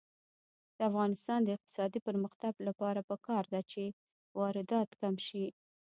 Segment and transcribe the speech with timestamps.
[0.77, 3.83] د افغانستان د اقتصادي پرمختګ لپاره پکار ده چې
[4.39, 5.45] واردات کم شي.